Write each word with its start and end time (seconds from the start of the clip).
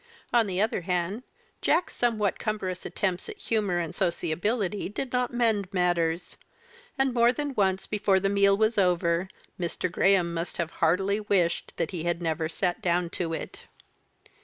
On 0.33 0.47
the 0.47 0.59
other 0.59 0.81
hand. 0.81 1.21
Jack's 1.61 1.95
somewhat 1.95 2.39
cumbrous 2.39 2.87
attempts 2.87 3.29
at 3.29 3.37
humour 3.37 3.77
and 3.77 3.93
sociability 3.93 4.89
did 4.89 5.13
not 5.13 5.31
mend 5.31 5.71
matters; 5.71 6.37
and 6.97 7.13
more 7.13 7.31
than 7.31 7.53
once 7.53 7.85
before 7.85 8.19
the 8.19 8.27
meal 8.27 8.57
was 8.57 8.79
over 8.79 9.27
Mr. 9.59 9.91
Graham 9.91 10.33
must 10.33 10.57
have 10.57 10.71
heartily 10.81 11.19
wished 11.19 11.77
that 11.77 11.91
he 11.91 12.01
had 12.01 12.19
never 12.19 12.49
sat 12.49 12.81
down 12.81 13.11
to 13.11 13.31
it. 13.33 13.67